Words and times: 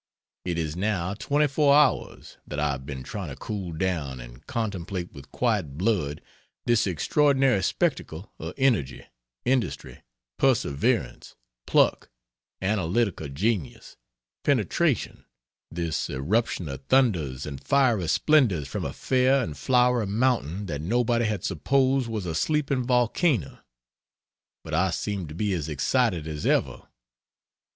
It 0.45 0.57
is 0.57 0.75
now 0.75 1.13
twenty 1.13 1.45
four 1.45 1.75
hours 1.75 2.37
that 2.47 2.59
I 2.59 2.71
have 2.71 2.87
been 2.87 3.03
trying 3.03 3.29
to 3.29 3.35
cool 3.35 3.71
down 3.71 4.19
and 4.19 4.43
contemplate 4.47 5.13
with 5.13 5.31
quiet 5.31 5.77
blood 5.77 6.21
this 6.65 6.87
extraordinary 6.87 7.61
spectacle 7.61 8.33
of 8.39 8.55
energy, 8.57 9.05
industry, 9.45 10.01
perseverance, 10.39 11.35
pluck, 11.67 12.09
analytical 12.63 13.29
genius, 13.29 13.95
penetration, 14.43 15.23
this 15.69 16.09
irruption 16.09 16.67
of 16.67 16.83
thunders 16.85 17.45
and 17.45 17.63
fiery 17.63 18.07
splendors 18.07 18.67
from 18.67 18.83
a 18.83 18.93
fair 18.93 19.43
and 19.43 19.55
flowery 19.55 20.07
mountain 20.07 20.65
that 20.65 20.81
nobody 20.81 21.25
had 21.25 21.43
supposed 21.45 22.07
was 22.07 22.25
a 22.25 22.33
sleeping 22.33 22.83
volcano, 22.87 23.59
but 24.63 24.73
I 24.73 24.89
seem 24.89 25.27
to 25.27 25.35
be 25.35 25.53
as 25.53 25.69
excited 25.69 26.25
as 26.27 26.47
ever. 26.47 26.87